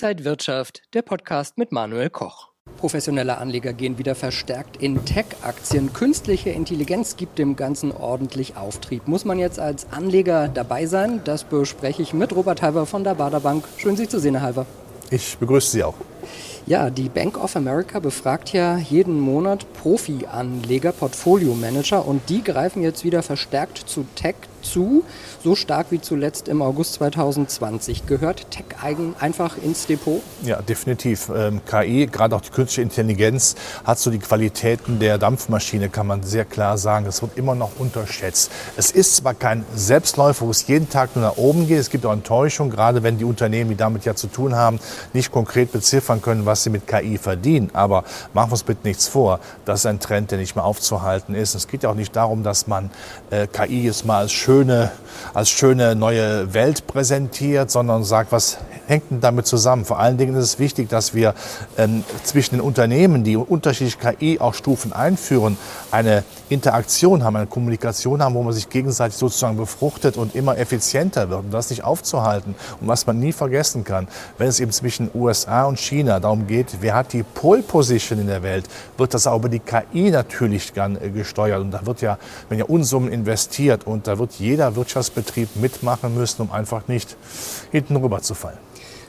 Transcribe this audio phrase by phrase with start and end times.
[0.00, 2.50] Inside Wirtschaft, der Podcast mit Manuel Koch.
[2.76, 5.92] Professionelle Anleger gehen wieder verstärkt in Tech-Aktien.
[5.92, 9.08] Künstliche Intelligenz gibt dem Ganzen ordentlich Auftrieb.
[9.08, 11.20] Muss man jetzt als Anleger dabei sein?
[11.24, 13.64] Das bespreche ich mit Robert Halver von der Baderbank.
[13.76, 14.66] Schön, Sie zu sehen, Herr Halver.
[15.10, 15.96] Ich begrüße Sie auch.
[16.64, 23.02] Ja, die Bank of America befragt ja jeden Monat Profi-Anleger, Portfolio-Manager und die greifen jetzt
[23.02, 25.04] wieder verstärkt zu Tech zu,
[25.42, 28.06] so stark wie zuletzt im August 2020.
[28.06, 28.64] Gehört Tech
[29.20, 30.22] einfach ins Depot?
[30.42, 31.30] Ja, definitiv.
[31.34, 33.54] Ähm, KI, gerade auch die künstliche Intelligenz,
[33.84, 37.04] hat so die Qualitäten der Dampfmaschine, kann man sehr klar sagen.
[37.04, 38.50] Das wird immer noch unterschätzt.
[38.76, 41.78] Es ist zwar kein Selbstläufer, wo es jeden Tag nur nach oben geht.
[41.78, 44.78] Es gibt auch Enttäuschung, gerade wenn die Unternehmen, die damit ja zu tun haben,
[45.12, 47.70] nicht konkret beziffern können, was sie mit KI verdienen.
[47.72, 48.04] Aber
[48.34, 49.40] machen wir uns bitte nichts vor.
[49.64, 51.54] Das ist ein Trend, der nicht mehr aufzuhalten ist.
[51.54, 52.90] Es geht ja auch nicht darum, dass man
[53.30, 54.90] äh, KI jetzt mal als schöne,
[55.34, 59.84] als schöne neue Welt präsentiert, sondern sagt, was hängt denn damit zusammen?
[59.84, 61.34] Vor allen Dingen ist es wichtig, dass wir
[61.76, 65.58] ähm, zwischen den Unternehmen, die unterschiedliche KI auch Stufen einführen,
[65.90, 71.28] eine Interaktion haben, eine Kommunikation haben, wo man sich gegenseitig sozusagen befruchtet und immer effizienter
[71.28, 71.40] wird.
[71.40, 72.54] Und das nicht aufzuhalten.
[72.80, 76.78] Und was man nie vergessen kann, wenn es eben zwischen USA und China darum geht,
[76.80, 78.64] wer hat die Pole Position in der Welt,
[78.96, 81.60] wird das auch über die KI natürlich äh, gesteuert.
[81.60, 82.16] Und da wird ja,
[82.48, 87.16] wenn ja Unsummen investiert und da wird jeder Wirtschaftsbetrieb mitmachen müssen, um einfach nicht
[87.70, 88.58] hinten rüber zu fallen.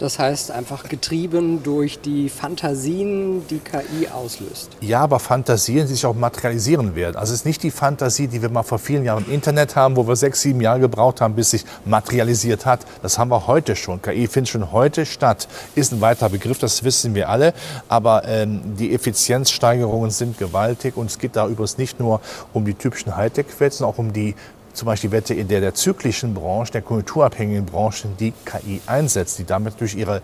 [0.00, 4.70] Das heißt einfach getrieben durch die Fantasien, die KI auslöst.
[4.80, 7.16] Ja, aber Fantasien, die sich auch materialisieren werden.
[7.16, 9.96] Also es ist nicht die Fantasie, die wir mal vor vielen Jahren im Internet haben,
[9.96, 12.86] wo wir sechs, sieben Jahre gebraucht haben, bis sich materialisiert hat.
[13.02, 14.00] Das haben wir heute schon.
[14.00, 15.48] KI findet schon heute statt.
[15.74, 17.52] Ist ein weiterer Begriff, das wissen wir alle.
[17.90, 22.22] Aber ähm, die Effizienzsteigerungen sind gewaltig und es geht da übrigens nicht nur
[22.54, 24.34] um die typischen Hightech-Werte, sondern auch um die
[24.80, 29.44] zum Beispiel Wette in der der zyklischen Branche, der konjunkturabhängigen Branchen, die KI einsetzt, die
[29.44, 30.22] damit durch ihre,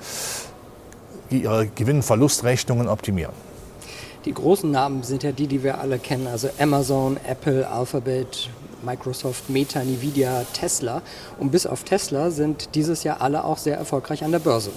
[1.29, 3.35] ihre Gewinn-Verlustrechnungen optimieren.
[4.25, 8.49] Die großen Namen sind ja die, die wir alle kennen, also Amazon, Apple, Alphabet,
[8.83, 11.03] Microsoft, Meta, Nvidia, Tesla.
[11.39, 14.71] Und bis auf Tesla sind dieses Jahr alle auch sehr erfolgreich an der Börse.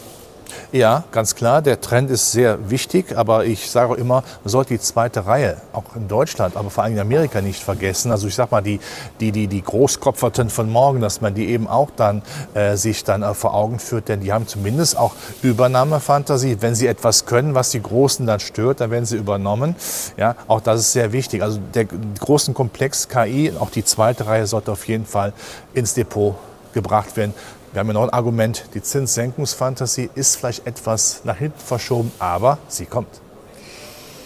[0.72, 1.62] Ja, ganz klar.
[1.62, 5.96] Der Trend ist sehr wichtig, aber ich sage immer, man sollte die zweite Reihe auch
[5.96, 8.12] in Deutschland, aber vor allem in Amerika nicht vergessen.
[8.12, 8.80] Also ich sage mal, die,
[9.20, 12.22] die, die, die Großkopferten von morgen, dass man die eben auch dann
[12.54, 16.58] äh, sich dann äh, vor Augen führt, denn die haben zumindest auch Übernahmefantasie.
[16.60, 19.76] Wenn sie etwas können, was die Großen dann stört, dann werden sie übernommen.
[20.18, 21.44] Ja, auch das ist sehr wichtig.
[21.44, 25.34] Also der großen Komplex KI, auch die zweite Reihe sollte auf jeden Fall
[25.74, 26.36] ins Depot
[26.74, 27.34] gebracht werden.
[27.72, 32.58] Wir haben ja noch ein Argument, die Zinssenkungsfantasie ist vielleicht etwas nach hinten verschoben, aber
[32.68, 33.22] sie kommt.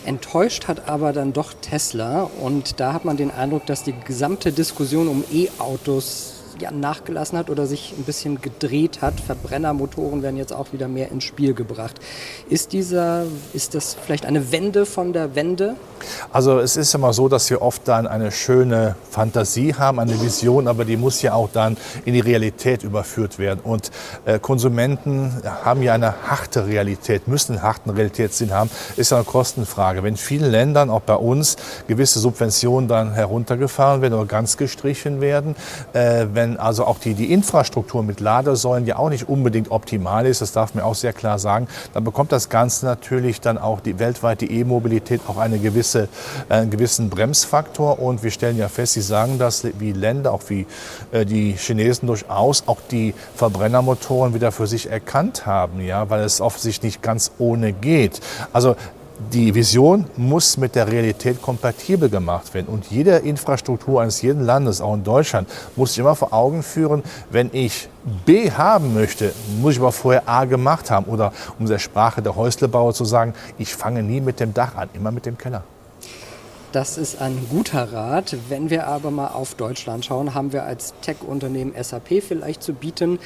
[0.06, 4.54] Enttäuscht hat aber dann doch Tesla und da hat man den Eindruck, dass die gesamte
[4.54, 9.20] Diskussion um E-Autos ja, nachgelassen hat oder sich ein bisschen gedreht hat.
[9.20, 12.00] Verbrennermotoren werden jetzt auch wieder mehr ins Spiel gebracht.
[12.50, 15.76] Ist, dieser, ist das vielleicht eine Wende von der Wende?
[16.32, 20.68] Also es ist immer so, dass wir oft dann eine schöne Fantasie haben, eine Vision,
[20.68, 23.60] aber die muss ja auch dann in die Realität überführt werden.
[23.64, 23.92] Und
[24.26, 29.26] äh, Konsumenten haben ja eine harte Realität, müssen einen harten Realitätssinn haben, ist ja eine
[29.26, 30.04] Kostenfrage.
[30.04, 31.56] Wenn in vielen Ländern, auch bei uns,
[31.88, 35.56] gewisse Subventionen dann heruntergefahren werden oder ganz gestrichen werden,
[35.94, 40.26] äh, wenn wenn also auch die, die Infrastruktur mit Ladesäulen ja auch nicht unbedingt optimal
[40.26, 43.80] ist, das darf man auch sehr klar sagen, dann bekommt das Ganze natürlich dann auch
[43.80, 46.10] die weltweite E-Mobilität auch eine gewisse,
[46.50, 48.00] äh, einen gewissen Bremsfaktor.
[48.00, 50.66] Und wir stellen ja fest, Sie sagen das, wie Länder, auch wie
[51.14, 56.42] äh, die Chinesen durchaus auch die Verbrennermotoren wieder für sich erkannt haben, ja, weil es
[56.42, 58.20] offensichtlich nicht ganz ohne geht.
[58.52, 58.76] Also
[59.32, 62.68] die Vision muss mit der Realität kompatibel gemacht werden.
[62.68, 67.04] Und jede Infrastruktur eines jeden Landes, auch in Deutschland, muss sich immer vor Augen führen,
[67.30, 67.90] wenn ich
[68.26, 71.06] B haben möchte, muss ich aber vorher A gemacht haben.
[71.06, 74.90] Oder um der Sprache der Häuslebauer zu sagen, ich fange nie mit dem Dach an,
[74.94, 75.64] immer mit dem Keller.
[76.72, 78.36] Das ist ein guter Rat.
[78.50, 83.20] Wenn wir aber mal auf Deutschland schauen, haben wir als Tech-Unternehmen SAP vielleicht zu bieten,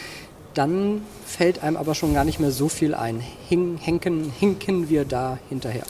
[0.58, 3.22] dann fällt einem aber schon gar nicht mehr so viel ein.
[3.48, 5.84] Hinken, hinken wir da hinterher.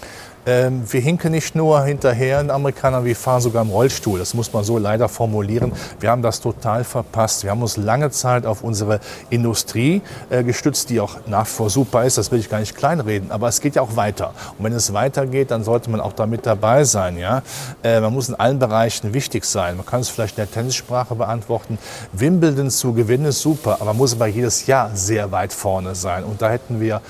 [0.47, 4.17] Ähm, wir hinken nicht nur hinterher den Amerikanern, wir fahren sogar im Rollstuhl.
[4.17, 5.73] Das muss man so leider formulieren.
[5.99, 7.43] Wir haben das total verpasst.
[7.43, 12.05] Wir haben uns lange Zeit auf unsere Industrie äh, gestützt, die auch nach vor super
[12.05, 12.17] ist.
[12.17, 13.29] Das will ich gar nicht kleinreden.
[13.29, 14.33] Aber es geht ja auch weiter.
[14.57, 17.17] Und wenn es weitergeht, dann sollte man auch damit dabei sein.
[17.17, 17.43] Ja?
[17.83, 19.75] Äh, man muss in allen Bereichen wichtig sein.
[19.75, 21.77] Man kann es vielleicht in der Tennissprache beantworten.
[22.13, 26.23] Wimbledon zu gewinnen ist super, aber man muss aber jedes Jahr sehr weit vorne sein.
[26.23, 27.01] Und da hätten wir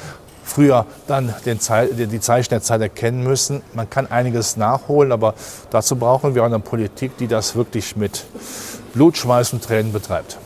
[0.48, 3.62] früher dann Zeit, die Zeichen der Zeit erkennen müssen.
[3.74, 5.34] Man kann einiges nachholen, aber
[5.70, 8.26] dazu brauchen wir eine Politik, die das wirklich mit
[8.94, 10.38] Blut, Schweiß und Tränen betreibt.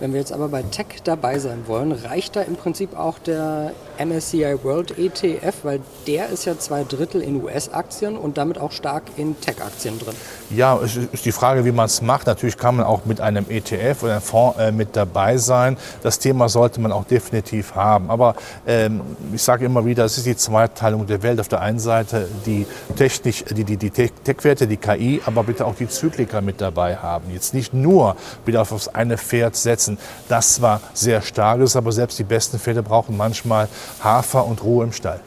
[0.00, 3.72] Wenn wir jetzt aber bei Tech dabei sein wollen, reicht da im Prinzip auch der
[3.98, 9.02] MSCI World ETF, weil der ist ja zwei Drittel in US-Aktien und damit auch stark
[9.18, 10.14] in Tech-Aktien drin.
[10.48, 12.26] Ja, es ist die Frage, wie man es macht.
[12.26, 15.76] Natürlich kann man auch mit einem ETF oder einem Fonds äh, mit dabei sein.
[16.02, 18.10] Das Thema sollte man auch definitiv haben.
[18.10, 18.36] Aber
[18.66, 19.02] ähm,
[19.34, 21.38] ich sage immer wieder, es ist die Zweiteilung der Welt.
[21.40, 22.66] Auf der einen Seite die
[22.96, 27.30] technisch, die, die, die Tech-Werte, die KI, aber bitte auch die Zykliker mit dabei haben.
[27.32, 28.16] Jetzt nicht nur
[28.46, 29.89] wieder auf das eine Pferd setzen,
[30.28, 33.68] das zwar sehr stark ist, aber selbst die besten Pferde brauchen manchmal
[34.02, 35.20] Hafer und Ruhe im Stall.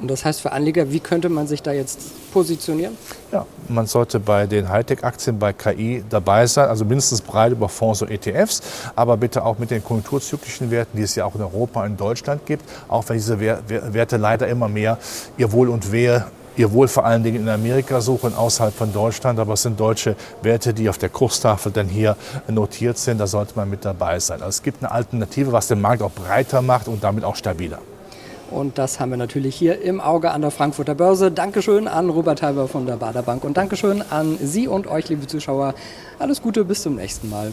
[0.00, 2.96] Und das heißt für Anleger, wie könnte man sich da jetzt positionieren?
[3.32, 8.00] Ja, man sollte bei den Hightech-Aktien bei KI dabei sein, also mindestens breit über Fonds
[8.00, 8.62] und ETFs,
[8.96, 11.96] aber bitte auch mit den konjunkturzyklischen Werten, die es ja auch in Europa und in
[11.98, 14.96] Deutschland gibt, auch wenn diese Werte leider immer mehr
[15.36, 16.24] ihr Wohl und Wehe
[16.56, 19.38] ihr Wohl vor allen Dingen in Amerika suchen, außerhalb von Deutschland.
[19.38, 22.16] Aber es sind deutsche Werte, die auf der Kurstafel dann hier
[22.48, 23.18] notiert sind.
[23.18, 24.40] Da sollte man mit dabei sein.
[24.40, 27.78] Also es gibt eine Alternative, was den Markt auch breiter macht und damit auch stabiler.
[28.50, 31.30] Und das haben wir natürlich hier im Auge an der Frankfurter Börse.
[31.30, 35.74] Dankeschön an Robert Halber von der Baderbank und Dankeschön an Sie und euch, liebe Zuschauer.
[36.18, 37.52] Alles Gute, bis zum nächsten Mal.